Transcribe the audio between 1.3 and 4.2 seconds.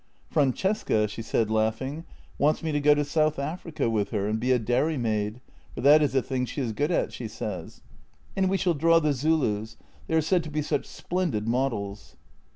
laughing," wants me to go to South Africa with